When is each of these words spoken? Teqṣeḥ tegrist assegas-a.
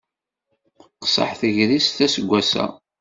Teqṣeḥ 0.99 1.31
tegrist 1.39 1.97
assegas-a. 2.05 2.65